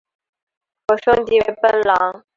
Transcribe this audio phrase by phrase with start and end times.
[0.87, 2.25] 可升级成奔狼。